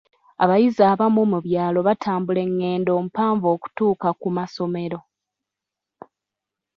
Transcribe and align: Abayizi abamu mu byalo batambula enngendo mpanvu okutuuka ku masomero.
Abayizi 0.43 0.83
abamu 0.91 1.21
mu 1.31 1.39
byalo 1.45 1.79
batambula 1.87 2.39
enngendo 2.47 2.91
mpanvu 3.09 3.45
okutuuka 3.55 4.09
ku 4.19 4.27
masomero. 4.37 4.99